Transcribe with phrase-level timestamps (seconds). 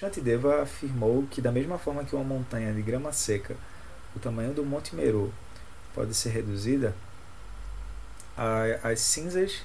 [0.00, 3.56] Shantideva afirmou que da mesma forma que uma montanha de grama seca,
[4.14, 5.34] o tamanho do Monte Meru,
[5.92, 6.94] pode ser reduzida,
[8.84, 9.60] as cinzas,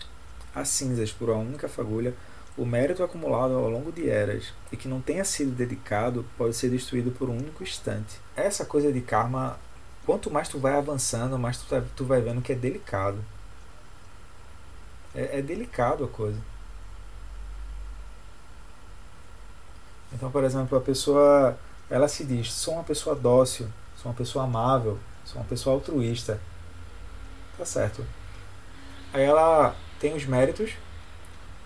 [0.56, 2.16] as cinzas por uma única fagulha,
[2.58, 6.70] o mérito acumulado ao longo de eras e que não tenha sido dedicado pode ser
[6.70, 8.20] destruído por um único instante.
[8.36, 9.60] Essa coisa de karma,
[10.04, 13.24] quanto mais tu vai avançando, mais tu, tá, tu vai vendo que é delicado.
[15.14, 16.40] É, é delicado a coisa.
[20.14, 21.58] Então, por exemplo, a pessoa
[21.90, 26.40] ela se diz: sou uma pessoa dócil, sou uma pessoa amável, sou uma pessoa altruísta.
[27.58, 28.06] Tá certo.
[29.14, 30.74] Aí ela tem os méritos,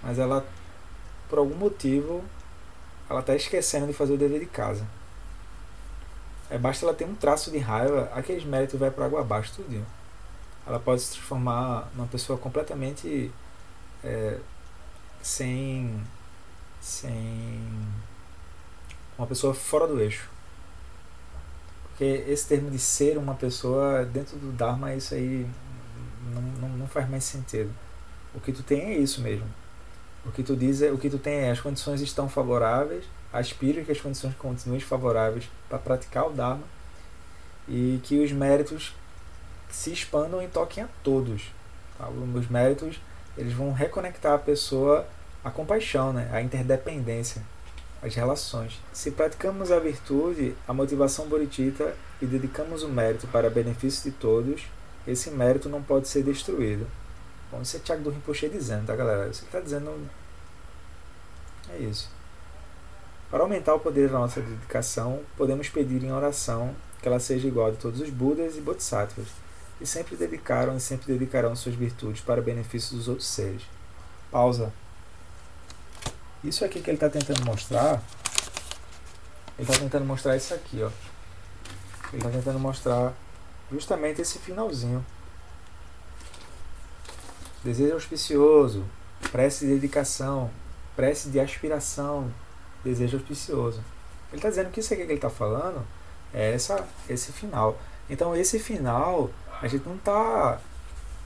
[0.04, 0.46] mas ela,
[1.30, 2.24] por algum motivo,
[3.10, 4.86] ela está esquecendo de fazer o dever de casa.
[6.50, 9.86] É, basta ela ter um traço de raiva, aqueles méritos vai para água abaixo tudinho.
[10.66, 13.32] Ela pode se transformar numa pessoa completamente
[14.04, 14.38] é,
[15.22, 16.04] sem,
[16.82, 17.62] sem
[19.18, 20.30] uma pessoa fora do eixo.
[21.90, 25.48] Porque esse termo de ser uma pessoa dentro do Dharma, isso aí
[26.34, 27.72] não, não, não faz mais sentido.
[28.36, 29.48] O que tu tem é isso mesmo.
[30.26, 33.84] O que tu diz é, o que tu tem é as condições estão favoráveis, aspira
[33.84, 36.64] que as condições continuem favoráveis para praticar o Dharma
[37.68, 38.94] e que os méritos
[39.70, 41.52] se expandam e toquem a todos.
[41.98, 42.08] Tá?
[42.10, 43.00] Os méritos
[43.38, 45.08] eles vão reconectar a pessoa
[45.44, 46.30] à compaixão, né?
[46.32, 47.42] à interdependência,
[48.02, 48.80] às relações.
[48.94, 54.68] Se praticamos a virtude, a motivação bodhicitta e dedicamos o mérito para benefício de todos,
[55.08, 56.88] esse mérito não pode ser destruído.
[57.52, 59.32] Bom, isso é Tiago do Rinpoche dizendo, tá galera?
[59.32, 59.92] Você está dizendo.
[61.70, 62.10] É isso.
[63.30, 67.70] Para aumentar o poder da nossa dedicação, podemos pedir em oração que ela seja igual
[67.70, 69.28] a todos os Budas e Bodhisattvas,
[69.80, 73.64] e sempre dedicaram e sempre dedicarão suas virtudes para benefício dos outros seres.
[74.32, 74.72] Pausa.
[76.44, 78.02] Isso aqui que ele está tentando mostrar,
[79.58, 80.90] ele está tentando mostrar isso aqui, ó.
[82.14, 83.14] Ele está tentando mostrar
[83.72, 85.06] justamente esse finalzinho.
[87.64, 88.86] Desejo auspicioso,
[89.32, 90.50] prece de dedicação,
[90.96, 92.32] prece de aspiração,
[92.84, 93.84] desejo auspicioso.
[94.30, 95.86] Ele está dizendo que isso aqui que ele está falando
[96.34, 97.78] é essa, esse final.
[98.10, 99.30] Então, esse final,
[99.62, 100.60] a gente não está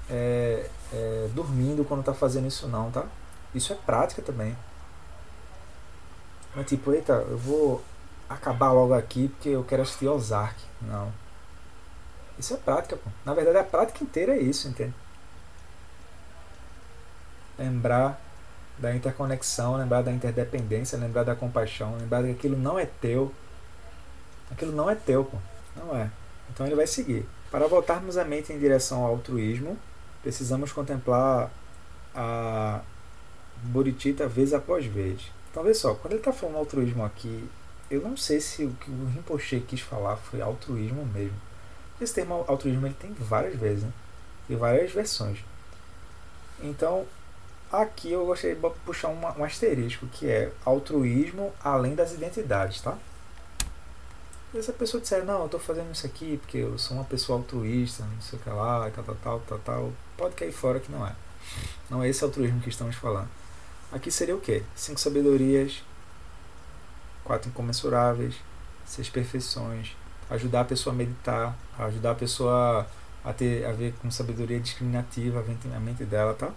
[0.09, 3.05] é, é, dormindo quando está fazendo isso, não, tá?
[3.53, 4.55] Isso é prática também.
[6.55, 7.83] É tipo, eita, eu vou
[8.29, 10.55] acabar logo aqui porque eu quero assistir Ozark.
[10.81, 11.11] Não.
[12.37, 13.09] Isso é prática, pô.
[13.25, 14.93] Na verdade, a prática inteira é isso, entende?
[17.57, 18.19] Lembrar
[18.77, 23.31] da interconexão, lembrar da interdependência, lembrar da compaixão, lembrar que aquilo não é teu.
[24.49, 25.37] Aquilo não é teu, pô.
[25.75, 26.09] Não é.
[26.49, 27.25] Então ele vai seguir.
[27.49, 29.77] Para voltarmos a mente em direção ao altruísmo,
[30.21, 31.51] precisamos contemplar
[32.15, 32.81] a
[33.63, 35.31] Bodhicitta vez após vez.
[35.51, 37.49] Então, só, quando ele está falando altruísmo aqui,
[37.89, 41.35] eu não sei se o que o Rinpoche quis falar foi altruísmo mesmo.
[41.99, 43.91] Esse termo altruísmo ele tem várias vezes, né?
[44.47, 45.39] Tem várias versões.
[46.63, 47.05] Então,
[47.69, 52.97] aqui eu gostaria de puxar uma, um asterisco, que é altruísmo além das identidades, tá?
[54.53, 57.05] E se a pessoa disser, não, eu estou fazendo isso aqui porque eu sou uma
[57.05, 60.91] pessoa altruísta, não sei o que lá, tal, tal, tal, tal, pode cair fora que
[60.91, 61.13] não é.
[61.89, 63.29] Não é esse altruísmo que estamos falando.
[63.91, 64.63] Aqui seria o quê?
[64.73, 65.83] Cinco sabedorias,
[67.25, 68.35] quatro incomensuráveis,
[68.85, 69.95] seis perfeições,
[70.29, 72.87] ajudar a pessoa a meditar, ajudar a pessoa
[73.23, 75.43] a ter a ver com sabedoria discriminativa,
[75.75, 76.51] a mente dela, tá?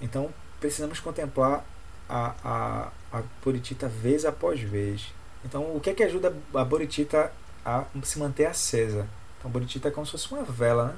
[0.00, 1.64] Então, precisamos contemplar
[2.08, 5.12] a, a, a Boritita vez após vez.
[5.44, 7.32] Então, o que é que ajuda a Boritita
[7.64, 9.08] a se manter acesa?
[9.38, 10.96] Então, a Boritita é como se fosse uma vela, né?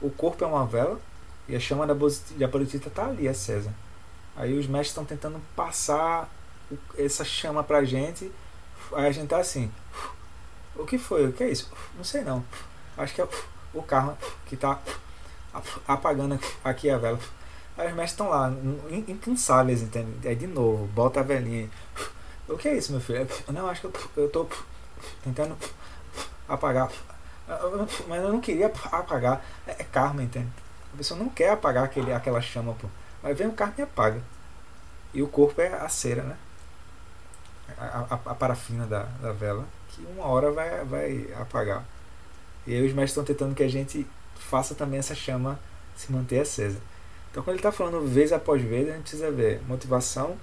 [0.00, 1.00] O corpo é uma vela
[1.48, 3.72] e a chama da, da Boritita está ali acesa.
[4.36, 6.28] Aí os mestres estão tentando passar
[6.98, 8.30] essa chama pra gente.
[8.92, 9.72] Aí a gente tá assim,
[10.74, 11.26] o que foi?
[11.26, 11.70] O que é isso?
[11.96, 12.44] Não sei não.
[12.96, 13.28] Acho que é
[13.74, 14.16] o carro
[14.46, 14.78] que está
[15.86, 17.18] apagando aqui a vela.
[17.76, 18.52] Aí os mestres estão lá,
[18.90, 20.26] incansáveis, entende?
[20.26, 21.68] Aí de novo, bota a velhinha.
[22.48, 23.26] O que é isso, meu filho?
[23.48, 24.48] Não, acho que eu estou
[25.22, 25.56] tentando
[26.48, 26.90] apagar.
[28.08, 29.44] Mas eu não queria apagar.
[29.66, 30.48] É, é karma, entende?
[30.92, 32.88] A pessoa não quer apagar aquele, aquela chama, pô.
[33.26, 34.22] Mas vem o karma e apaga.
[35.12, 36.36] E o corpo é a cera, né?
[37.76, 41.84] A, a, a parafina da, da vela que uma hora vai, vai apagar.
[42.64, 44.06] E aí os mestres estão tentando que a gente
[44.36, 45.58] faça também essa chama
[45.96, 46.78] se manter acesa.
[47.28, 50.36] Então quando ele está falando vez após vez, a gente precisa ver motivação,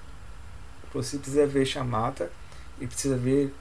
[0.93, 2.29] você precisa ver chamata
[2.81, 3.55] e precisa ver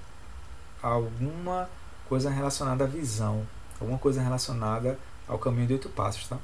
[0.82, 1.70] alguma
[2.08, 3.46] coisa relacionada à visão,
[3.80, 4.98] alguma coisa relacionada
[5.28, 6.38] ao caminho de oito passos, tá?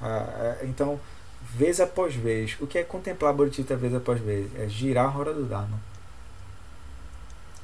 [0.00, 1.00] Ah, é, então
[1.42, 2.56] vez após vez.
[2.60, 4.54] O que é contemplar a bodhicitta vez após vez?
[4.54, 5.78] É girar a roda do Dharma.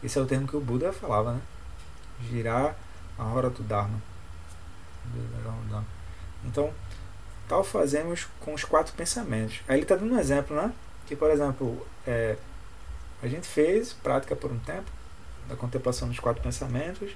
[0.02, 1.40] Esse é o termo que o Buda falava, né?
[2.28, 2.76] Girar
[3.18, 4.00] a roda do Dharma.
[6.44, 6.72] Então,
[7.48, 9.60] tal fazemos com os quatro pensamentos.
[9.68, 10.72] Aí ele está dando um exemplo, né?
[11.06, 12.36] Que, por exemplo, é,
[13.22, 14.90] a gente fez prática por um tempo
[15.48, 17.12] da contemplação dos quatro pensamentos,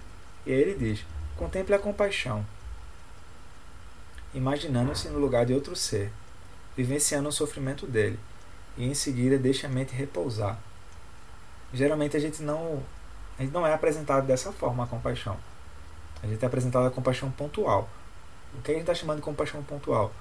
[0.47, 1.05] e aí ele diz:
[1.37, 2.45] contemple a compaixão,
[4.35, 6.13] imaginando-se no lugar de outro ser,
[6.77, 8.19] vivenciando o sofrimento dele,
[8.77, 10.59] e em seguida deixa a mente repousar
[11.73, 12.83] geralmente a gente não
[13.39, 15.37] a gente não é apresentado dessa forma a compaixão.
[16.21, 17.89] A gente é apresentado a compaixão pontual.
[18.53, 20.13] O que a gente está chamando de compaixão pontual?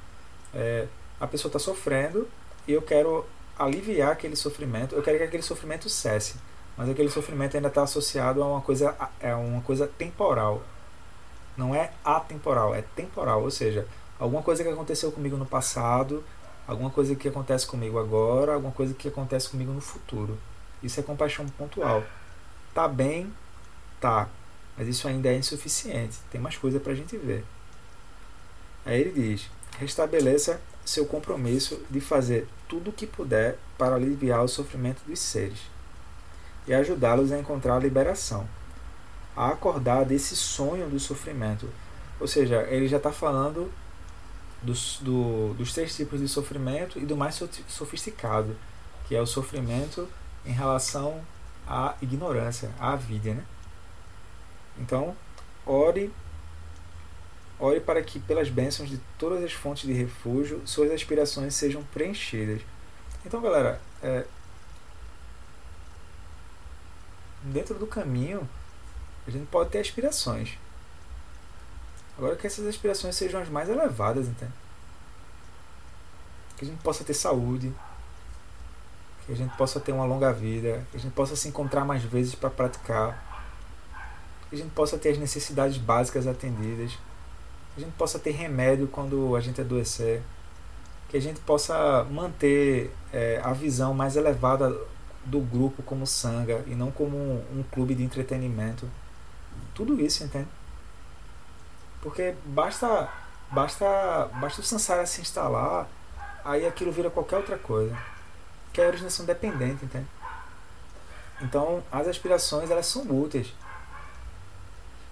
[0.53, 0.85] É,
[1.19, 2.27] a pessoa está sofrendo
[2.67, 3.25] e eu quero
[3.57, 6.35] aliviar aquele sofrimento, eu quero que aquele sofrimento cesse,
[6.77, 10.61] mas aquele sofrimento ainda está associado a uma coisa, é uma coisa temporal.
[11.57, 13.87] Não é atemporal, é temporal, ou seja,
[14.19, 16.23] alguma coisa que aconteceu comigo no passado,
[16.67, 20.37] alguma coisa que acontece comigo agora, alguma coisa que acontece comigo no futuro.
[20.83, 22.03] Isso é compaixão pontual.
[22.73, 23.33] Tá bem,
[23.99, 24.29] tá,
[24.77, 26.19] mas isso ainda é insuficiente.
[26.31, 27.43] Tem mais coisa para a gente ver.
[28.85, 29.49] Aí ele diz:
[29.79, 35.59] restabeleça seu compromisso de fazer tudo o que puder para aliviar o sofrimento dos seres
[36.67, 38.47] e ajudá-los a encontrar a liberação,
[39.37, 41.69] a acordar desse sonho do sofrimento.
[42.19, 43.71] Ou seja, ele já está falando
[44.63, 48.57] dos, do, dos três tipos de sofrimento e do mais sofisticado,
[49.07, 50.09] que é o sofrimento
[50.43, 51.21] em relação
[51.67, 53.45] à ignorância, à vida, né?
[54.79, 55.15] Então,
[55.65, 56.11] ore
[57.59, 62.61] ore para que pelas bênçãos de todas as fontes de refúgio, suas aspirações sejam preenchidas.
[63.25, 64.25] Então, galera, é,
[67.43, 68.47] dentro do caminho,
[69.29, 70.57] a gente pode ter aspirações.
[72.17, 74.53] Agora que essas aspirações sejam as mais elevadas, entende?
[76.55, 77.71] Que a gente possa ter saúde,
[79.25, 82.03] que a gente possa ter uma longa vida, que a gente possa se encontrar mais
[82.03, 83.23] vezes para praticar,
[84.49, 86.91] que a gente possa ter as necessidades básicas atendidas,
[87.75, 90.23] que a gente possa ter remédio quando a gente adoecer,
[91.09, 94.75] que a gente possa manter é, a visão mais elevada
[95.25, 98.89] do grupo como sanga e não como um, um clube de entretenimento.
[99.73, 100.47] Tudo isso, entende?
[102.01, 103.09] Porque basta
[103.51, 105.87] basta basta o Sansara se instalar,
[106.43, 107.95] aí aquilo vira qualquer outra coisa
[108.77, 110.05] que é a originação dependente, entende?
[111.41, 113.51] Então, as aspirações, elas são úteis.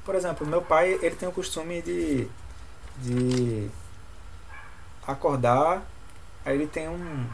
[0.03, 2.27] Por exemplo, meu pai, ele tem o costume de,
[3.00, 3.68] de
[5.07, 5.81] acordar,
[6.45, 7.27] aí ele tem um,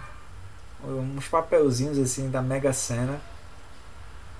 [0.86, 3.20] uns papelzinhos assim da Mega Sena.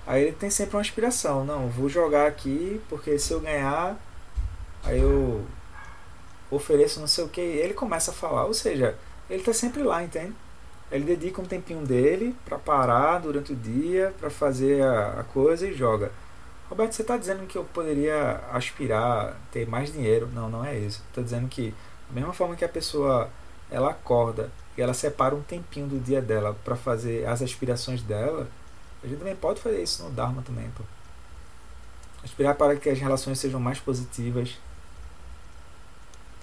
[0.06, 3.96] Aí ele tem sempre uma aspiração, não, vou jogar aqui, porque se eu ganhar,
[4.82, 5.44] aí eu
[6.50, 8.96] ofereço não sei o que, ele começa a falar, ou seja,
[9.30, 10.34] ele está sempre lá, entende?
[10.90, 15.66] Ele dedica um tempinho dele para parar durante o dia, para fazer a, a, coisa
[15.66, 16.12] e joga.
[16.68, 20.28] Roberto, você está dizendo que eu poderia aspirar ter mais dinheiro?
[20.34, 21.02] Não, não é isso.
[21.08, 21.72] Estou dizendo que
[22.10, 23.30] da mesma forma que a pessoa
[23.70, 28.46] ela acorda e ela separa um tempinho do dia dela para fazer as aspirações dela,
[29.02, 30.84] a gente também pode fazer isso no Dharma também, pô.
[32.22, 34.58] Aspirar para que as relações sejam mais positivas.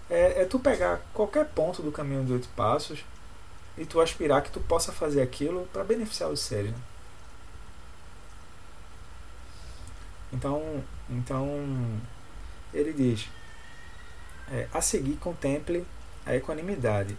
[0.10, 3.06] É, é tu pegar qualquer ponto do caminho de oito passos
[3.78, 6.72] e tu aspirar que tu possa fazer aquilo para beneficiar os seres.
[6.72, 6.78] Né?
[10.34, 12.02] Então, então
[12.74, 13.30] ele diz:
[14.52, 15.86] é, a seguir contemple
[16.26, 17.18] a equanimidade,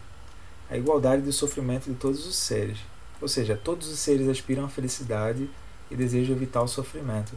[0.71, 2.79] a igualdade do sofrimento de todos os seres.
[3.21, 5.49] Ou seja, todos os seres aspiram à felicidade
[5.91, 7.33] e desejam evitar o sofrimento.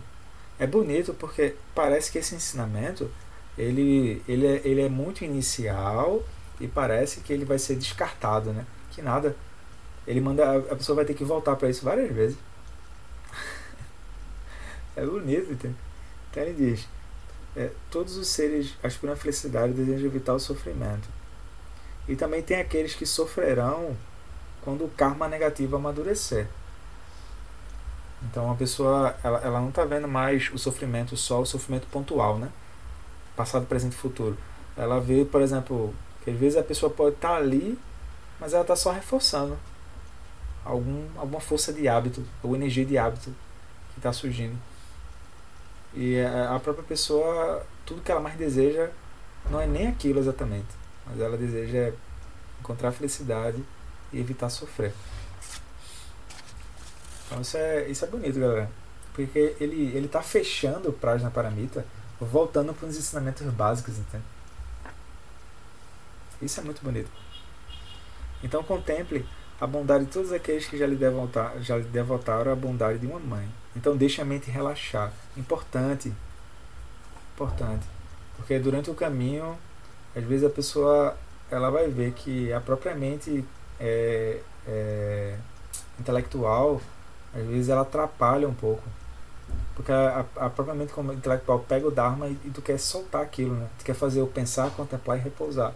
[0.60, 3.10] É bonito porque parece que esse ensinamento
[3.58, 6.24] ele, ele, é, ele é muito inicial
[6.60, 8.66] e parece que ele vai ser descartado, né?
[8.92, 9.36] Que nada.
[10.08, 10.58] Ele manda.
[10.58, 12.38] A pessoa vai ter que voltar para isso várias vezes.
[14.96, 15.75] é bonito, entende?
[16.32, 16.88] Então ele diz:
[17.56, 21.08] é, todos os seres aspiram à felicidade e desejam evitar o sofrimento.
[22.08, 23.96] E também tem aqueles que sofrerão
[24.63, 26.48] quando o karma negativo amadurecer.
[28.24, 32.38] Então a pessoa ela, ela não está vendo mais o sofrimento só o sofrimento pontual,
[32.38, 32.50] né?
[33.36, 34.38] Passado, presente e futuro.
[34.77, 35.93] Ela vê, por exemplo,
[36.24, 37.77] que às vezes a pessoa pode estar tá ali
[38.43, 39.58] mas ela está só reforçando
[40.65, 43.34] algum, alguma força de hábito, alguma energia de hábito
[43.93, 44.58] que está surgindo.
[45.93, 48.89] E a própria pessoa, tudo que ela mais deseja
[49.50, 50.67] não é nem aquilo exatamente,
[51.05, 51.93] mas ela deseja
[52.60, 53.63] encontrar felicidade
[54.13, 54.93] e evitar sofrer.
[57.25, 58.70] Então isso é, isso é bonito, galera.
[59.13, 61.86] Porque ele, ele tá fechando o Prajna Paramita,
[62.20, 64.24] voltando para os ensinamentos básicos, entende?
[66.41, 67.10] Isso é muito bonito.
[68.43, 69.25] Então contemple
[69.60, 73.08] a bondade de todos aqueles que já lhe, devotaram, já lhe devotaram a bondade de
[73.08, 73.48] uma mãe.
[73.75, 75.12] Então deixe a mente relaxar.
[75.38, 76.13] Importante.
[77.34, 77.86] Importante.
[78.36, 79.58] Porque durante o caminho,
[80.15, 81.17] às vezes a pessoa
[81.50, 83.46] ela vai ver que a própria mente
[83.80, 85.38] é, é,
[86.00, 86.82] intelectual,
[87.34, 88.84] às vezes ela atrapalha um pouco.
[89.75, 93.22] Porque a, a, própria mente como intelectual pega o Dharma e, e, tu quer soltar
[93.22, 93.68] aquilo, né?
[93.80, 95.74] Tu quer fazer o pensar, contemplar e repousar.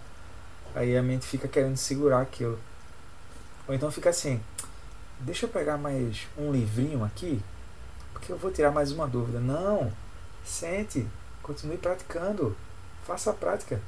[0.75, 2.60] Aí a mente fica querendo segurar aquilo.
[3.68, 4.39] Ou então fica assim,
[5.20, 7.42] deixa eu pegar mais um livrinho aqui,
[8.13, 9.39] porque eu vou tirar mais uma dúvida.
[9.39, 9.92] Não,
[10.46, 11.08] sente,
[11.42, 12.56] continue praticando,
[13.06, 13.82] faça a prática,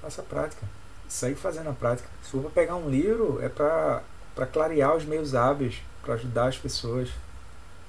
[0.00, 0.66] faça a prática,
[1.12, 2.08] segue fazendo a prática.
[2.22, 4.02] Se for pegar um livro, é para
[4.50, 7.10] clarear os meios hábeis, para ajudar as pessoas.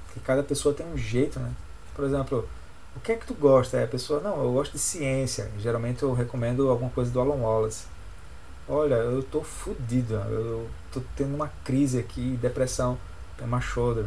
[0.06, 1.52] Porque cada pessoa tem um jeito, né?
[1.96, 2.48] Por exemplo,
[2.96, 3.78] o que é que tu gosta?
[3.78, 5.50] É a pessoa, não, eu gosto de ciência.
[5.58, 7.86] Geralmente eu recomendo alguma coisa do Alan Wallace.
[8.68, 12.98] Olha, eu tô fudido, eu tô tendo uma crise aqui, depressão,
[13.38, 14.06] Pema Shoulder.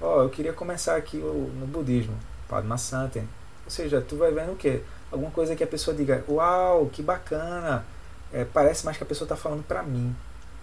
[0.00, 2.14] Ó, oh, eu queria começar aqui no budismo,
[2.48, 3.28] Padma Santen.
[3.64, 4.82] Ou seja, tu vai vendo o quê?
[5.10, 7.84] Alguma coisa que a pessoa diga, uau, que bacana.
[8.32, 10.14] É, parece mais que a pessoa está falando para mim.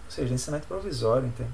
[0.04, 1.50] Ou seja, ensinamento provisório, entende?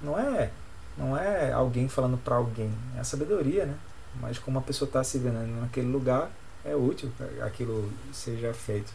[0.00, 0.50] Não é,
[0.96, 3.76] não é alguém falando para alguém, é a sabedoria, né?
[4.20, 6.30] Mas como a pessoa está se vendo naquele lugar,
[6.64, 8.92] é útil que aquilo seja feito.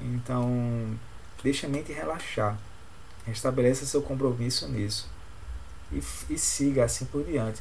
[0.00, 0.96] Então,
[1.42, 2.58] deixe a mente relaxar.
[3.26, 5.08] Restabeleça seu compromisso nisso.
[5.92, 5.98] E,
[6.30, 7.60] e siga assim por diante.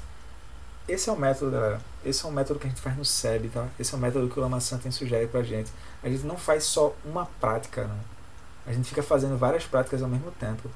[0.88, 1.82] Esse é o método, galera.
[2.06, 3.68] Esse é o método que a gente faz no SEB, tá?
[3.78, 5.70] Esse é o método que o Lama Santen sugere pra gente.
[6.02, 8.00] A gente não faz só uma prática, não.
[8.66, 10.70] A gente fica fazendo várias práticas ao mesmo tempo.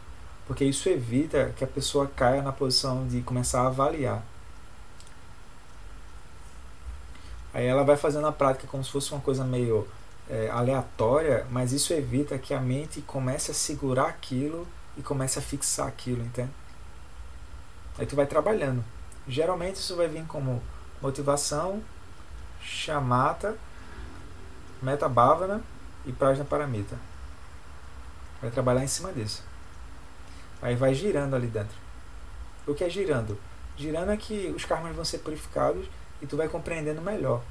[0.45, 4.21] Porque isso evita que a pessoa caia na posição de começar a avaliar.
[7.53, 9.87] Aí ela vai fazendo a prática como se fosse uma coisa meio
[10.29, 15.41] é, aleatória, mas isso evita que a mente comece a segurar aquilo e comece a
[15.41, 16.51] fixar aquilo, entende?
[17.97, 18.83] Aí tu vai trabalhando.
[19.31, 20.61] Geralmente isso vai vir como
[21.01, 21.81] motivação,
[22.61, 23.57] chamata,
[24.81, 25.61] metabhavana
[26.05, 26.97] e prajna paramita.
[28.41, 29.41] Vai trabalhar em cima disso.
[30.61, 31.77] Aí vai girando ali dentro.
[32.67, 33.39] O que é girando?
[33.77, 35.87] Girando é que os karmas vão ser purificados
[36.21, 37.41] e tu vai compreendendo melhor.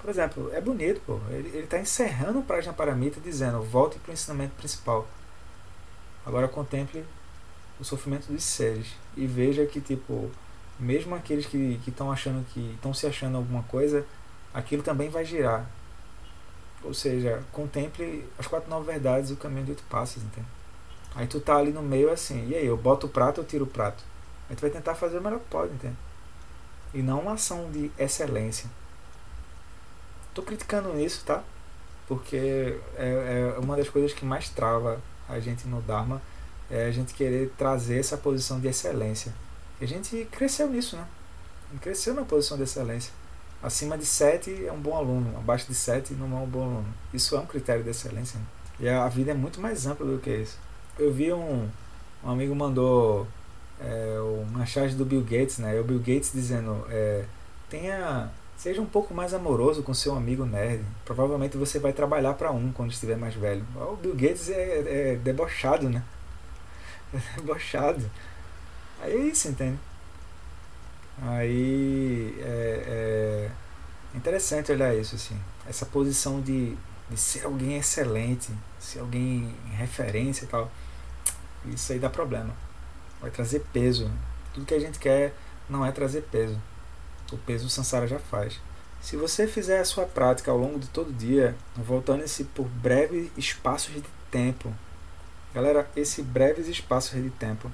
[0.00, 1.20] Por exemplo, é bonito, pô.
[1.28, 5.06] Ele está encerrando o Prajna Paramita dizendo: volte para o ensinamento principal.
[6.24, 7.04] Agora contemple
[7.78, 10.30] o sofrimento dos seres e veja que, tipo,
[10.78, 14.06] mesmo aqueles que estão achando que estão se achando alguma coisa,
[14.52, 15.66] aquilo também vai girar.
[16.82, 20.46] Ou seja, contemple as quatro nove verdades e o caminho de oito passos, entende?
[21.14, 23.64] Aí tu tá ali no meio assim, e aí, eu boto o prato ou tiro
[23.64, 24.04] o prato?
[24.48, 25.96] Aí tu vai tentar fazer o melhor que pode, entende?
[26.92, 28.68] E não uma ação de excelência.
[30.34, 31.42] Tô criticando nisso, tá?
[32.06, 36.22] Porque é, é uma das coisas que mais trava a gente no Dharma
[36.70, 39.32] é a gente querer trazer essa posição de excelência.
[39.80, 41.06] E a gente cresceu nisso, né?
[41.80, 43.12] Cresceu na posição de excelência.
[43.62, 46.94] Acima de 7 é um bom aluno, abaixo de 7 não é um bom aluno.
[47.12, 48.38] Isso é um critério de excelência.
[48.38, 48.46] Né?
[48.80, 50.58] E a vida é muito mais ampla do que isso.
[50.98, 51.68] Eu vi um,
[52.22, 53.26] um amigo mandou
[53.80, 54.18] é,
[54.48, 55.78] uma charge do Bill Gates, né?
[55.80, 57.24] O Bill Gates dizendo: é,
[57.68, 60.82] tenha Seja um pouco mais amoroso com seu amigo nerd.
[61.04, 63.62] Provavelmente você vai trabalhar para um quando estiver mais velho.
[63.76, 66.02] O Bill Gates é, é debochado, né?
[67.14, 68.10] É debochado.
[69.00, 69.78] Aí é isso, entende?
[71.22, 73.50] Aí é,
[74.14, 75.38] é interessante olhar isso, assim.
[75.68, 76.76] Essa posição de,
[77.10, 80.70] de ser alguém excelente, ser alguém em referência e tal.
[81.66, 82.54] Isso aí dá problema.
[83.20, 84.10] Vai trazer peso.
[84.52, 85.34] Tudo que a gente quer
[85.68, 86.60] não é trazer peso.
[87.32, 88.60] O peso o Sansara já faz.
[89.00, 93.94] Se você fizer a sua prática ao longo de todo dia, voltando-se por breves espaços
[93.94, 94.72] de tempo,
[95.54, 97.70] galera, esse breves espaços de tempo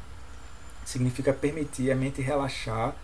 [0.85, 2.95] significa permitir a mente relaxar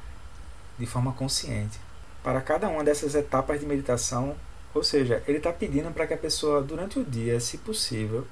[0.79, 1.79] de forma consciente.
[2.23, 4.37] Para cada uma dessas etapas de meditação,
[4.75, 8.27] ou seja, ele está pedindo para que a pessoa, durante o dia, se possível,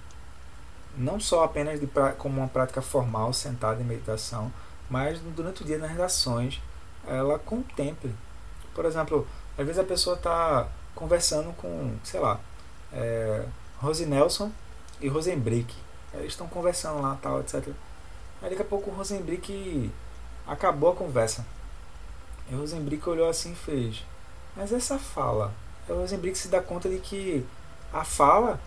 [0.97, 1.89] não só apenas de,
[2.19, 4.53] como uma prática formal, sentada em meditação,
[4.89, 6.61] mas durante o dia nas relações,
[7.07, 8.15] ela contemple.
[8.75, 9.27] Por exemplo,
[9.57, 12.41] às vezes a pessoa está conversando com, sei lá,
[12.93, 13.45] é,
[13.79, 14.51] Rose Nelson
[15.01, 15.75] e Rosenbrick.
[16.15, 17.69] Eles estão conversando lá, tal, etc.
[18.43, 19.91] Aí daqui a pouco o Rosenbrick
[20.47, 21.45] acabou a conversa.
[22.51, 24.05] E o Rosenbrick olhou assim e fez:
[24.57, 25.53] Mas essa fala.
[25.89, 27.45] Aí o Rosenbrick se dá conta de que
[27.93, 28.61] a fala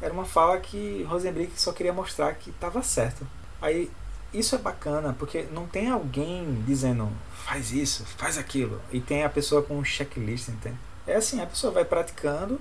[0.00, 3.26] era uma fala que Rosenbrick só queria mostrar que estava certo.
[3.60, 3.90] Aí
[4.34, 7.08] isso é bacana, porque não tem alguém dizendo
[7.44, 10.78] faz isso, faz aquilo, e tem a pessoa com um checklist, entende?
[11.06, 12.60] É assim, a pessoa vai praticando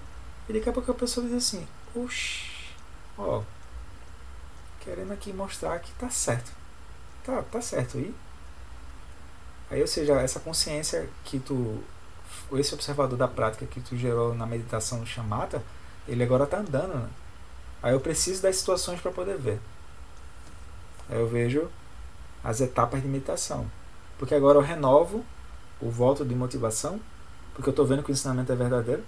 [0.50, 2.50] e daqui a pouco a pessoa diz assim, oxi,
[3.17, 3.41] ó,
[4.81, 6.51] querendo aqui mostrar que tá certo.
[7.23, 7.97] Tá, tá certo.
[7.97, 8.13] E
[9.69, 11.81] aí, ou seja, essa consciência que tu
[12.53, 15.63] esse observador da prática que tu gerou na meditação chamata,
[16.07, 16.95] ele agora está andando.
[16.95, 17.09] Né?
[17.81, 19.59] Aí eu preciso das situações para poder ver.
[21.09, 21.69] Aí eu vejo
[22.43, 23.69] as etapas de meditação.
[24.17, 25.25] Porque agora eu renovo
[25.79, 27.00] o voto de motivação,
[27.53, 29.03] porque eu estou vendo que o ensinamento é verdadeiro.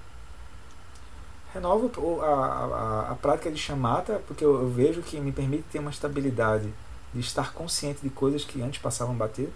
[1.54, 1.92] Renovo
[2.22, 5.92] a, a, a prática de chamata, porque eu, eu vejo que me permite ter uma
[5.92, 6.74] estabilidade
[7.14, 9.54] de estar consciente de coisas que antes passavam batido.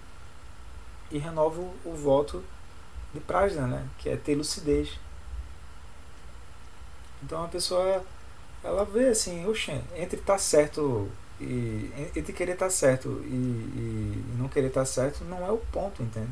[1.10, 2.44] E renovo o voto
[3.13, 3.88] de prajna, né?
[3.98, 5.00] que é ter lucidez.
[7.24, 8.06] Então a pessoa
[8.63, 13.27] ela vê assim, oxe, entre estar tá certo e entre querer estar tá certo e,
[13.27, 16.32] e, e, não querer estar tá certo não é o ponto, entende?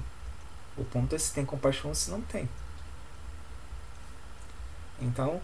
[0.77, 2.47] O ponto é se tem compaixão ou se não tem.
[4.99, 5.41] Então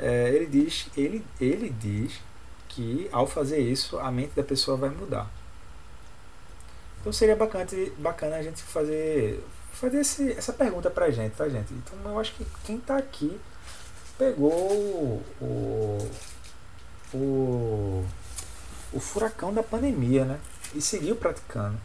[0.00, 2.18] é, ele diz, ele, ele diz
[2.68, 5.30] que ao fazer isso a mente da pessoa vai mudar.
[7.00, 7.66] Então seria bacana,
[7.98, 11.72] bacana a gente fazer fazer esse, essa pergunta pra gente, tá, gente?
[11.72, 13.38] Então eu acho que quem tá aqui
[14.18, 14.52] pegou
[15.40, 16.10] o,
[17.14, 18.04] o,
[18.92, 20.40] o furacão da pandemia, né?
[20.74, 21.78] E seguiu praticando.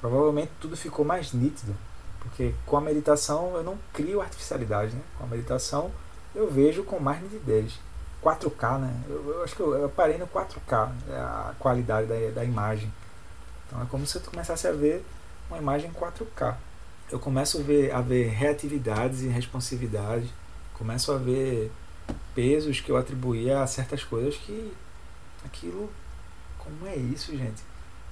[0.00, 1.74] Provavelmente tudo ficou mais nítido,
[2.20, 5.02] porque com a meditação eu não crio artificialidade, né?
[5.18, 5.90] Com a meditação
[6.36, 7.80] eu vejo com mais nitidez.
[8.22, 9.02] 4K, né?
[9.08, 12.92] Eu, eu acho que eu, eu, parei no 4K, é a qualidade da, da imagem.
[13.66, 15.04] Então é como se eu começasse a ver
[15.48, 16.56] uma imagem 4K
[17.10, 20.28] eu começo a ver, a ver reatividades e responsividade,
[20.74, 21.70] começo a ver
[22.34, 24.72] pesos que eu atribuía a certas coisas que
[25.44, 25.90] aquilo
[26.58, 27.62] como é isso, gente?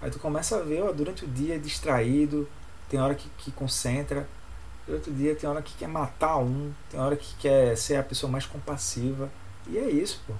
[0.00, 2.48] Aí tu começa a ver, ó, durante o dia distraído,
[2.88, 4.28] tem hora que, que concentra,
[4.86, 8.02] durante o dia tem hora que quer matar um, tem hora que quer ser a
[8.02, 9.30] pessoa mais compassiva.
[9.66, 10.34] E é isso, pô.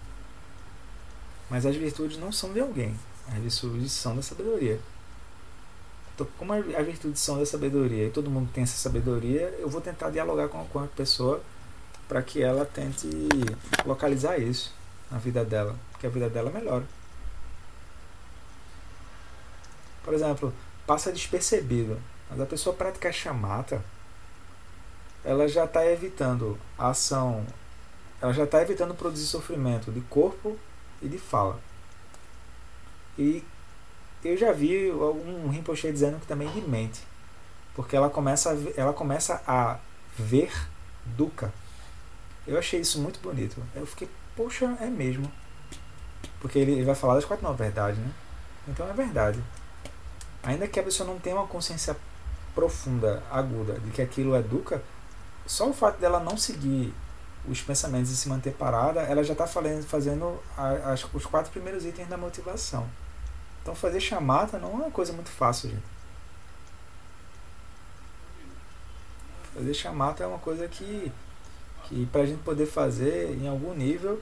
[1.51, 2.99] Mas as virtudes não são de alguém,
[3.29, 4.81] as virtudes são da sabedoria.
[6.15, 9.81] Então, como a virtude são da sabedoria e todo mundo tem essa sabedoria, eu vou
[9.81, 11.43] tentar dialogar com, com a pessoa
[12.07, 13.09] para que ela tente
[13.85, 14.73] localizar isso
[15.11, 16.85] na vida dela, que a vida dela melhore.
[20.05, 20.53] Por exemplo,
[20.87, 23.83] passa despercebido, mas a pessoa praticar chamata,
[25.25, 27.45] ela já está evitando a ação,
[28.21, 30.59] ela já está evitando produzir sofrimento de corpo
[31.01, 31.59] e de fala.
[33.19, 33.45] E
[34.25, 37.03] eu já vi um Rinpoche dizendo que também de mente.
[37.75, 39.79] Porque ela começa a, ela começa a
[40.17, 40.53] ver
[41.05, 41.53] Dukkha.
[42.47, 43.63] Eu achei isso muito bonito.
[43.75, 45.31] Eu fiquei, poxa, é mesmo.
[46.41, 48.11] Porque ele, vai falar das quatro não verdade, né?
[48.69, 49.43] Então é verdade.
[50.43, 51.97] Ainda que a pessoa não tenha uma consciência
[52.55, 54.83] profunda, aguda, de que aquilo é Dukkha,
[55.47, 56.95] só o fato dela não seguir
[57.49, 62.09] os pensamentos e se manter parada, ela já está fazendo as, os quatro primeiros itens
[62.09, 62.89] da motivação.
[63.63, 65.95] Então fazer chamata não é uma coisa muito fácil, gente.
[69.55, 71.13] Fazer chamata é uma coisa que,
[71.85, 74.21] que para a gente poder fazer em algum nível,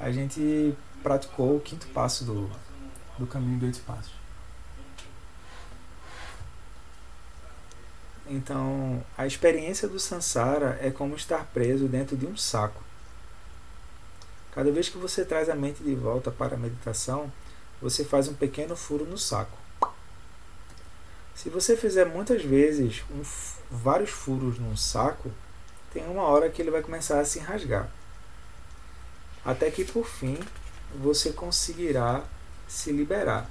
[0.00, 2.50] a gente praticou o quinto passo do,
[3.18, 4.23] do caminho do oito passos.
[8.26, 12.82] Então, a experiência do Sansara é como estar preso dentro de um saco.
[14.52, 17.30] Cada vez que você traz a mente de volta para a meditação,
[17.82, 19.58] você faz um pequeno furo no saco.
[21.34, 23.22] Se você fizer muitas vezes um,
[23.70, 25.30] vários furos num saco,
[25.92, 27.90] tem uma hora que ele vai começar a se rasgar.
[29.44, 30.38] Até que por fim
[30.94, 32.24] você conseguirá
[32.66, 33.50] se liberar.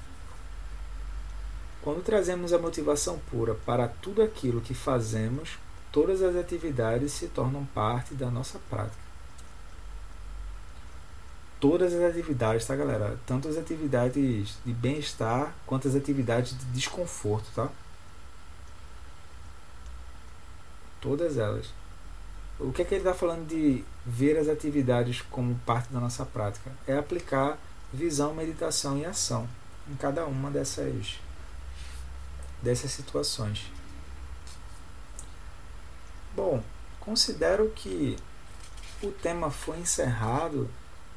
[1.83, 5.57] Quando trazemos a motivação pura para tudo aquilo que fazemos,
[5.91, 9.03] todas as atividades se tornam parte da nossa prática
[11.63, 13.17] todas as atividades, tá, galera?
[13.25, 17.69] Tanto as atividades de bem-estar quanto as atividades de desconforto, tá?
[20.99, 21.67] Todas elas.
[22.59, 26.25] O que é que ele está falando de ver as atividades como parte da nossa
[26.25, 26.69] prática?
[26.85, 27.57] É aplicar
[27.93, 29.47] visão, meditação e ação
[29.89, 31.17] em cada uma dessas,
[32.63, 33.71] dessas situações.
[36.35, 36.63] Bom,
[36.99, 38.17] considero que
[39.03, 40.67] o tema foi encerrado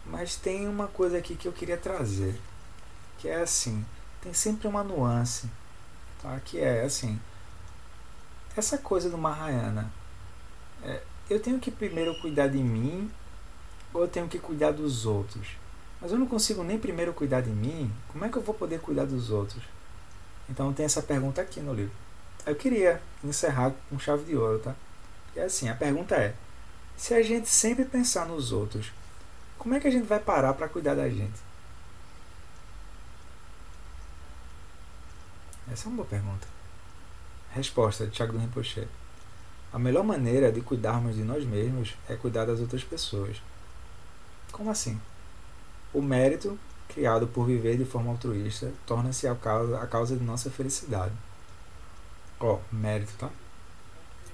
[0.09, 2.39] mas tem uma coisa aqui que eu queria trazer,
[3.19, 3.85] que é assim,
[4.23, 5.51] tem sempre uma nuance,
[6.23, 6.39] tá?
[6.45, 7.19] Que é assim,
[8.57, 9.91] essa coisa do Mahayana,
[10.83, 13.11] é, eu tenho que primeiro cuidar de mim
[13.93, 15.49] ou eu tenho que cuidar dos outros?
[16.01, 18.81] Mas eu não consigo nem primeiro cuidar de mim, como é que eu vou poder
[18.81, 19.63] cuidar dos outros?
[20.49, 21.95] Então tem essa pergunta aqui no livro.
[22.45, 24.75] Eu queria encerrar com chave de ouro, tá?
[25.35, 26.35] E é assim, a pergunta é:
[26.97, 28.93] se a gente sempre pensar nos outros
[29.67, 31.41] como é que a gente vai parar para cuidar da gente?
[35.73, 36.47] Essa é uma boa pergunta.
[37.51, 38.87] Resposta de Thiago Rinpoche.
[39.73, 43.43] A melhor maneira de cuidarmos de nós mesmos é cuidar das outras pessoas.
[44.53, 45.01] Como assim?
[45.93, 46.57] O mérito,
[46.89, 51.13] criado por viver de forma altruísta, torna-se a causa, a causa de nossa felicidade.
[52.41, 53.31] Ó, oh, mérito, tá?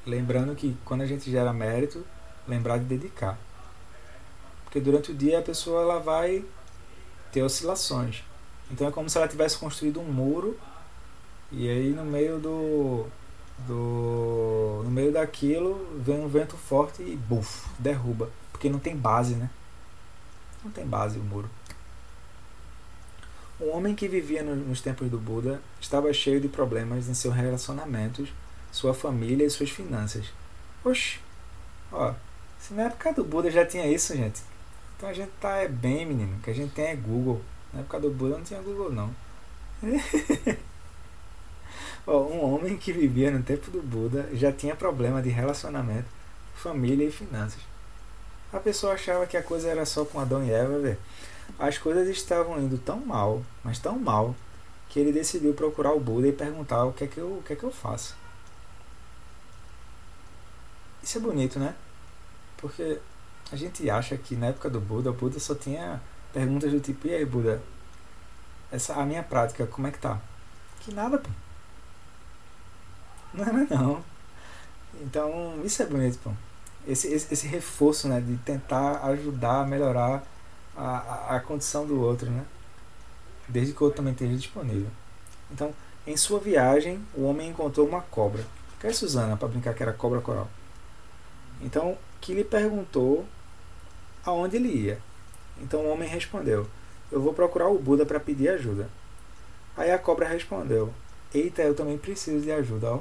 [0.05, 2.05] Lembrando que quando a gente gera mérito,
[2.47, 3.39] lembrar de dedicar.
[4.65, 6.45] Porque durante o dia a pessoa ela vai
[7.31, 8.25] ter oscilações.
[8.71, 10.59] Então é como se ela tivesse construído um muro
[11.51, 13.07] e aí no meio do
[13.67, 19.35] do no meio daquilo vem um vento forte e buf, derruba, porque não tem base,
[19.35, 19.51] né?
[20.65, 21.49] Não tem base o muro.
[23.63, 28.29] Um homem que vivia nos tempos do Buda estava cheio de problemas em seus relacionamentos,
[28.73, 30.27] sua família e suas finanças.
[30.85, 31.21] Oxe,
[31.93, 32.13] ó,
[32.59, 34.43] se na época do Buda já tinha isso, gente,
[34.97, 37.41] então a gente tá é bem, menino, que a gente tem é Google.
[37.73, 39.15] Na época do Buda não tinha Google, não.
[42.05, 46.09] um homem que vivia no tempo do Buda já tinha problema de relacionamento,
[46.57, 47.61] família e finanças.
[48.53, 50.99] A pessoa achava que a coisa era só com Adão e Eva, ver.
[51.59, 54.35] As coisas estavam indo tão mal, mas tão mal,
[54.89, 57.53] que ele decidiu procurar o Buda e perguntar o que é que eu, o que
[57.53, 58.15] é que eu faço.
[61.03, 61.75] Isso é bonito, né?
[62.59, 62.99] Porque
[63.51, 66.01] a gente acha que na época do Buda, o Buda só tinha
[66.33, 67.63] perguntas do tipo, e aí Buda,
[68.71, 70.21] essa a minha prática, como é que tá?
[70.81, 71.31] Que nada, pô.
[73.35, 74.05] Não era não.
[75.01, 76.31] Então, isso é bonito, pô.
[76.87, 80.23] Esse, esse, esse reforço, né, de tentar ajudar melhorar
[80.77, 82.45] a, a, condição do outro, né?
[83.49, 84.91] Desde que o outro também esteja disponível.
[85.51, 85.75] Então,
[86.07, 88.45] em sua viagem, o homem encontrou uma cobra.
[88.81, 90.49] Que é Suzana, para brincar que era cobra coral.
[91.61, 93.27] Então, que lhe perguntou
[94.25, 94.99] aonde ele ia.
[95.61, 96.67] Então o homem respondeu:
[97.11, 98.89] Eu vou procurar o Buda para pedir ajuda.
[99.77, 100.93] Aí a cobra respondeu:
[101.35, 103.01] Eita, eu também preciso de ajuda, ó.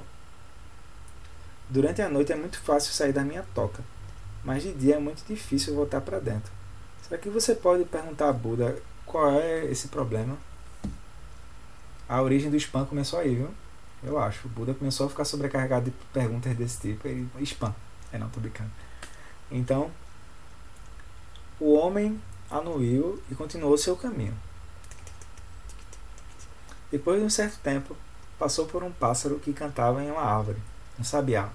[1.70, 3.82] Durante a noite é muito fácil sair da minha toca,
[4.44, 6.52] mas de dia é muito difícil voltar para dentro.
[7.12, 10.38] Será que você pode perguntar a Buda qual é esse problema?
[12.08, 13.50] A origem do spam começou aí, viu?
[14.02, 14.48] Eu acho.
[14.48, 17.06] O Buda começou a ficar sobrecarregado de perguntas desse tipo.
[17.06, 17.76] Ele, spam.
[18.14, 18.72] É não, tô brincando.
[19.52, 19.92] Então,
[21.60, 22.18] o homem
[22.50, 24.34] anuiu e continuou seu caminho.
[26.90, 27.94] Depois de um certo tempo,
[28.40, 30.62] passou por um pássaro que cantava em uma árvore,
[30.98, 31.50] um sabiá.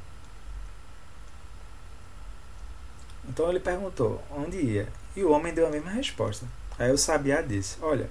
[3.27, 6.46] Então ele perguntou onde ia, e o homem deu a mesma resposta.
[6.79, 8.09] Aí o sabiá disse: Olha,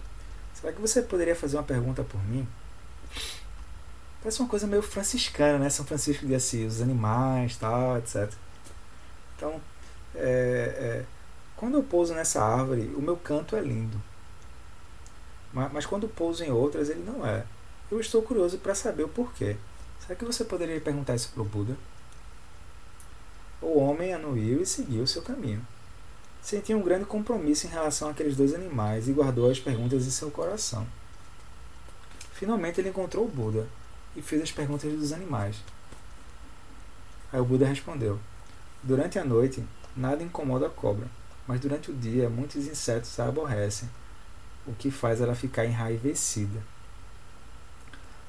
[0.54, 2.48] será que você poderia fazer uma pergunta por mim?
[4.22, 5.70] Parece uma coisa meio franciscana, né?
[5.70, 8.32] São Francisco de Assis, os animais, tal, etc.
[9.38, 9.62] Então,
[10.16, 11.06] é, é,
[11.56, 14.02] quando eu pouso nessa árvore, o meu canto é lindo.
[15.54, 17.44] Mas, mas quando pouso em outras, ele não é.
[17.92, 19.58] Eu estou curioso para saber o porquê.
[20.00, 21.78] Será que você poderia perguntar isso para o Buda?
[23.62, 25.66] O homem anuiu e seguiu seu caminho.
[26.46, 30.32] Sentia um grande compromisso em relação àqueles dois animais e guardou as perguntas em seu
[30.32, 30.88] coração.
[32.34, 33.68] Finalmente ele encontrou o Buda
[34.16, 35.58] e fez as perguntas dos animais.
[37.34, 38.20] Aí o Buda respondeu:
[38.82, 39.62] Durante a noite,
[39.98, 41.10] nada incomoda a cobra
[41.48, 43.90] mas durante o dia muitos insetos a aborrecem,
[44.66, 46.62] o que faz ela ficar enraivecida.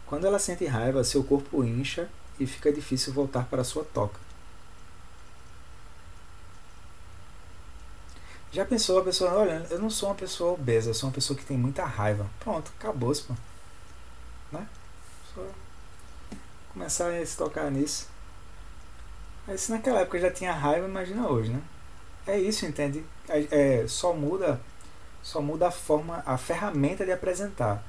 [0.06, 4.25] Quando ela sente raiva, seu corpo incha e fica difícil voltar para sua toca.
[8.56, 11.38] Já pensou a pessoa, olha, eu não sou uma pessoa obesa, eu sou uma pessoa
[11.38, 12.26] que tem muita raiva.
[12.40, 13.34] Pronto, acabou-se, pô.
[14.50, 14.66] Né?
[15.34, 15.42] Só
[16.72, 18.08] começar a se tocar nisso.
[19.46, 21.60] Aí se naquela época já tinha raiva, imagina hoje, né?
[22.26, 23.04] É isso, entende?
[23.28, 24.58] É, é, só muda
[25.22, 27.84] só muda a forma, a ferramenta de apresentar.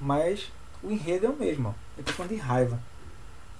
[0.00, 0.50] Mas
[0.82, 1.72] o enredo é o mesmo.
[1.96, 2.80] Eu estou falando de raiva.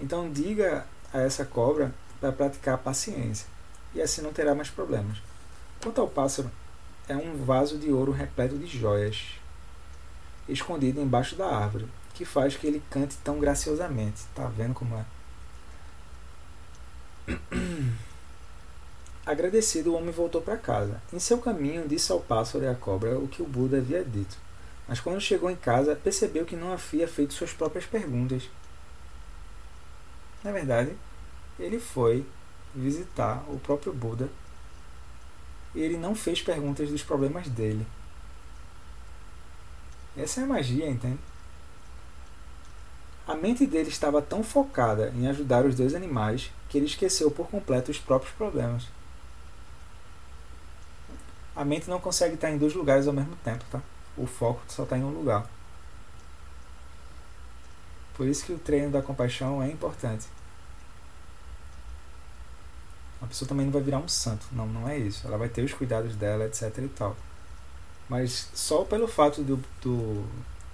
[0.01, 0.85] Então diga
[1.15, 3.47] a essa cobra para praticar a paciência.
[3.95, 5.30] E assim não terá mais problemas.
[5.83, 6.51] Quanto ao pássaro,
[7.09, 9.39] é um vaso de ouro repleto de joias,
[10.47, 14.23] escondido embaixo da árvore, que faz que ele cante tão graciosamente.
[14.35, 15.05] Tá vendo como é?
[19.25, 21.01] Agradecido, o homem voltou para casa.
[21.13, 24.37] Em seu caminho, disse ao pássaro e à cobra o que o Buda havia dito.
[24.87, 28.51] Mas quando chegou em casa, percebeu que não havia feito suas próprias perguntas.
[30.45, 30.95] Na verdade,
[31.59, 32.27] ele foi
[32.75, 34.29] visitar o próprio Buda
[35.75, 37.87] e ele não fez perguntas dos problemas dele.
[40.17, 41.19] Essa é a magia, entende?
[43.27, 47.49] A mente dele estava tão focada em ajudar os dois animais que ele esqueceu por
[47.49, 48.89] completo os próprios problemas.
[51.55, 53.81] A mente não consegue estar em dois lugares ao mesmo tempo, tá?
[54.17, 55.49] O foco só está em um lugar.
[58.15, 60.27] Por isso que o treino da compaixão é importante.
[63.21, 64.47] A pessoa também não vai virar um santo.
[64.53, 65.27] Não, não é isso.
[65.27, 67.17] Ela vai ter os cuidados dela, etc e tal.
[68.09, 70.25] Mas só pelo fato do, do,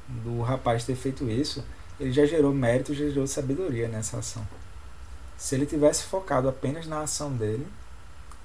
[0.09, 1.65] do rapaz ter feito isso,
[1.99, 4.47] ele já gerou mérito, já gerou sabedoria nessa ação.
[5.37, 7.67] Se ele tivesse focado apenas na ação dele,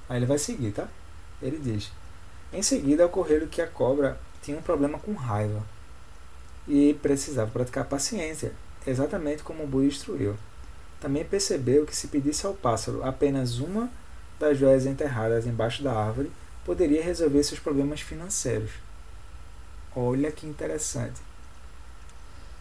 [0.10, 0.88] aí ele vai seguir, tá?
[1.42, 1.92] Ele diz:
[2.52, 5.64] Em seguida ocorreu que a cobra tinha um problema com raiva
[6.68, 8.54] e precisava praticar paciência,
[8.86, 10.36] exatamente como o Buda instruiu.
[11.02, 13.90] Também percebeu que se pedisse ao pássaro apenas uma
[14.40, 16.32] das joias enterradas embaixo da árvore,
[16.64, 18.72] poderia resolver seus problemas financeiros.
[19.96, 21.20] Olha que interessante.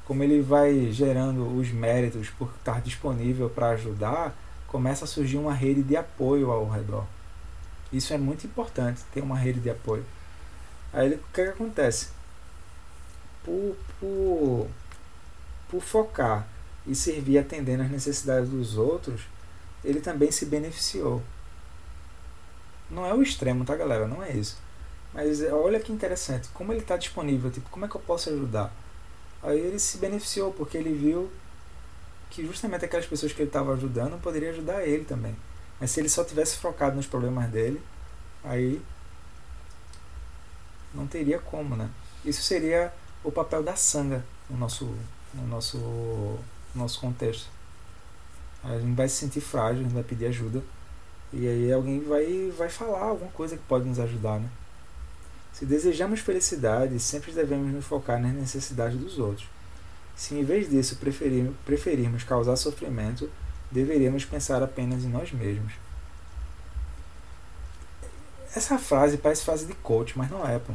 [0.04, 4.34] Como ele vai gerando os méritos por estar disponível para ajudar,
[4.66, 7.06] começa a surgir uma rede de apoio ao redor.
[7.92, 10.04] Isso é muito importante, ter uma rede de apoio.
[10.92, 12.08] Aí o que, que acontece?
[13.44, 14.68] Por, por,
[15.70, 16.46] por focar
[16.86, 19.22] e servir atendendo às necessidades dos outros,
[19.84, 21.22] ele também se beneficiou.
[22.90, 24.06] Não é o extremo, tá, galera?
[24.06, 24.58] Não é isso.
[25.12, 28.72] Mas olha que interessante, como ele está disponível, tipo, como é que eu posso ajudar?
[29.42, 31.30] Aí ele se beneficiou, porque ele viu
[32.30, 35.34] que justamente aquelas pessoas que ele estava ajudando poderiam ajudar ele também.
[35.80, 37.82] Mas se ele só tivesse focado nos problemas dele,
[38.44, 38.80] aí
[40.94, 41.88] não teria como, né?
[42.24, 42.92] Isso seria
[43.24, 44.94] o papel da sanga no nosso,
[45.34, 46.38] no nosso,
[46.74, 47.48] no nosso contexto.
[48.62, 50.62] A gente vai se sentir frágil, a gente vai pedir ajuda.
[51.32, 54.48] E aí alguém vai, vai falar alguma coisa que pode nos ajudar, né?
[55.52, 59.48] Se desejamos felicidade, sempre devemos nos focar nas necessidades dos outros.
[60.16, 60.98] Se em vez disso
[61.64, 63.30] preferirmos, causar sofrimento,
[63.70, 65.72] deveríamos pensar apenas em nós mesmos.
[68.54, 70.72] Essa frase parece frase de coach, mas não é, pô.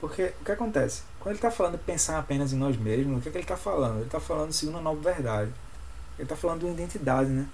[0.00, 1.02] Porque o que acontece?
[1.20, 3.56] Quando ele está falando pensar apenas em nós mesmos, o que, é que ele está
[3.56, 3.96] falando?
[3.96, 5.52] Ele está falando segundo a nova verdade.
[6.16, 7.46] Ele está falando de uma identidade, né?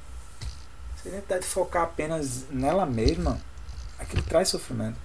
[0.97, 3.41] Se a identidade focar apenas nela mesma,
[3.99, 4.99] aquilo traz sofrimento.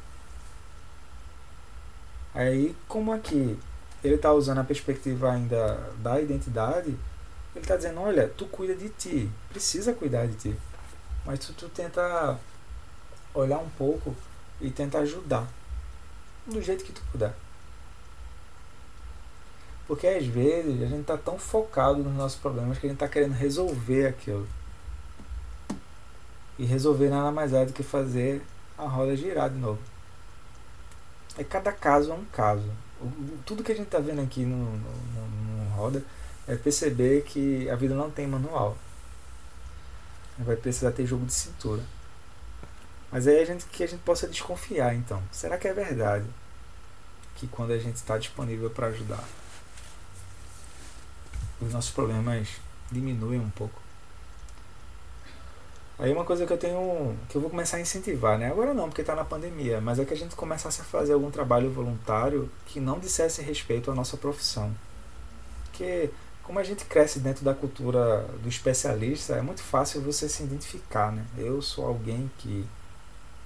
[2.33, 3.57] Aí, como aqui
[4.03, 6.89] ele está usando a perspectiva ainda da identidade,
[7.55, 10.55] ele está dizendo, olha, tu cuida de ti, precisa cuidar de ti.
[11.25, 12.39] Mas tu, tu tenta
[13.33, 14.15] olhar um pouco
[14.61, 15.47] e tenta ajudar
[16.45, 17.33] do jeito que tu puder.
[19.89, 23.07] Porque às vezes a gente está tão focado nos nossos problemas que a gente está
[23.07, 24.47] querendo resolver aquilo.
[26.59, 28.43] E resolver nada mais é do que fazer
[28.77, 29.79] a roda girar de novo.
[31.35, 32.69] É cada caso é um caso.
[33.47, 36.03] Tudo que a gente está vendo aqui no, no, no, no roda
[36.47, 38.77] é perceber que a vida não tem manual.
[40.37, 41.81] Vai precisar ter jogo de cintura.
[43.11, 45.19] Mas aí a gente que a gente possa desconfiar então.
[45.31, 46.27] Será que é verdade
[47.37, 49.23] que quando a gente está disponível para ajudar,
[51.61, 52.47] os nossos problemas
[52.91, 53.79] diminuem um pouco?
[55.99, 58.49] Aí uma coisa que eu tenho, que eu vou começar a incentivar, né?
[58.49, 61.29] Agora não, porque está na pandemia, mas é que a gente começasse a fazer algum
[61.29, 64.73] trabalho voluntário que não dissesse respeito à nossa profissão.
[65.65, 66.09] Porque
[66.41, 71.11] como a gente cresce dentro da cultura do especialista, é muito fácil você se identificar,
[71.11, 71.25] né?
[71.37, 72.65] Eu sou alguém que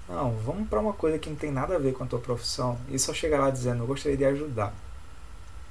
[0.07, 2.77] não, vamos para uma coisa que não tem nada a ver com a tua profissão
[2.89, 4.73] e só chegar lá dizendo eu gostaria de ajudar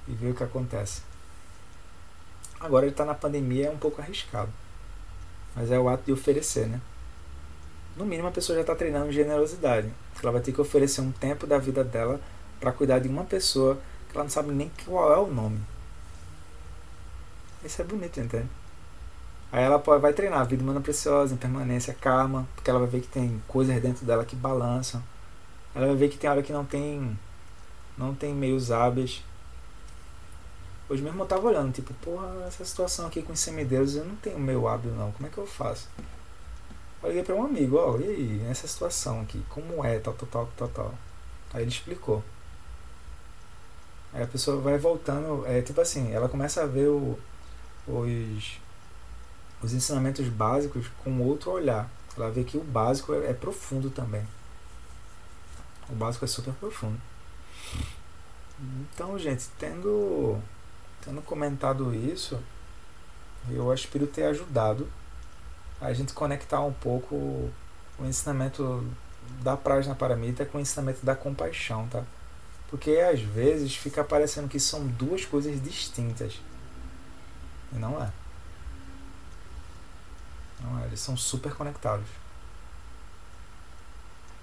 [0.08, 1.02] e ver o que acontece.
[2.62, 4.50] Agora ele está na pandemia é um pouco arriscado.
[5.54, 6.80] Mas é o ato de oferecer, né?
[7.96, 9.92] No mínimo a pessoa já está treinando generosidade.
[10.22, 12.20] Ela vai ter que oferecer um tempo da vida dela
[12.60, 15.60] para cuidar de uma pessoa que ela não sabe nem qual é o nome.
[17.64, 18.48] Isso é bonito, entende?
[19.50, 23.42] Aí ela vai treinar vida humana preciosa, impermanência, karma, porque ela vai ver que tem
[23.46, 25.02] coisas dentro dela que balançam.
[25.74, 27.18] Ela vai ver que tem hora que não tem
[27.98, 29.22] não tem meios hábeis.
[30.88, 34.16] Hoje mesmo eu tava olhando, tipo, porra, essa situação aqui com os semideuses, eu não
[34.16, 35.88] tenho meio hábil não, como é que eu faço?
[37.02, 40.28] Eu liguei para um amigo, ó, e aí, nessa situação aqui, como é, tal, tal,
[40.28, 40.94] tal, tal, tal.
[41.52, 42.22] Aí ele explicou.
[44.12, 47.18] Aí a pessoa vai voltando, é tipo assim, ela começa a ver o,
[47.86, 48.60] os,
[49.62, 51.90] os ensinamentos básicos com outro olhar.
[52.16, 54.26] Ela vê que o básico é, é profundo também.
[55.88, 57.00] O básico é super profundo.
[58.60, 60.38] Então, gente, tendo
[61.04, 62.40] Tendo comentado isso,
[63.50, 64.88] eu aspiro ter ajudado
[65.80, 67.16] a gente conectar um pouco
[67.98, 68.86] o ensinamento
[69.42, 72.04] da Prajna Paramita com o ensinamento da compaixão, tá?
[72.68, 76.40] Porque às vezes fica parecendo que são duas coisas distintas.
[77.72, 78.10] E não é.
[80.62, 82.06] Não é, eles são super conectados.